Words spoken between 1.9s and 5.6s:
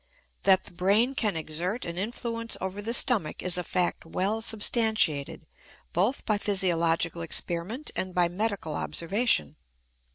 influence over the stomach is a fact well substantiated